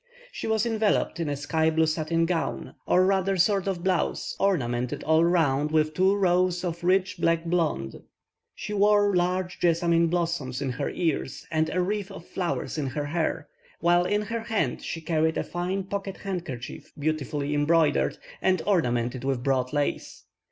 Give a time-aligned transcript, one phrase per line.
[0.31, 5.03] She was enveloped in a sky blue satin gown, or rather, sort of blouse, ornamented
[5.03, 8.01] all round with two rows of rich black blond.
[8.55, 13.05] She wore large jessamine blossoms in her ears, and a wreath of flowers in her
[13.05, 13.47] hair,
[13.79, 19.43] while in her hand she carried a fine pocket handkerchief beautifully embroidered, and ornamented with
[19.43, 20.23] broad lace.